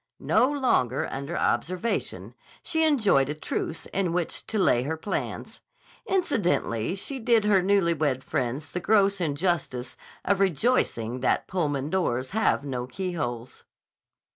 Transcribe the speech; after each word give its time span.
No 0.19 0.51
longer 0.51 1.07
under 1.11 1.37
observation, 1.37 2.33
she 2.63 2.83
enjoyed 2.85 3.29
a 3.29 3.35
truce 3.35 3.85
in 3.93 4.13
which 4.13 4.47
to 4.47 4.57
lay 4.57 4.81
her 4.81 4.97
plans. 4.97 5.61
Incidentally 6.07 6.95
she 6.95 7.19
did 7.19 7.45
her 7.45 7.61
newly 7.61 7.93
wed 7.93 8.23
friends 8.23 8.71
the 8.71 8.79
gross 8.79 9.21
injustice 9.21 9.95
of 10.25 10.39
rejoicing 10.39 11.19
that 11.19 11.47
Pullman 11.47 11.91
doors 11.91 12.31
have 12.31 12.65
no 12.65 12.87
keyholes. 12.87 13.63